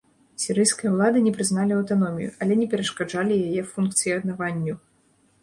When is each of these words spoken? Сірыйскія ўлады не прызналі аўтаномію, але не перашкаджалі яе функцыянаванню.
Сірыйскія 0.43 0.89
ўлады 0.93 1.21
не 1.25 1.33
прызналі 1.35 1.75
аўтаномію, 1.75 2.31
але 2.47 2.57
не 2.63 2.67
перашкаджалі 2.73 3.39
яе 3.51 3.63
функцыянаванню. 3.77 4.75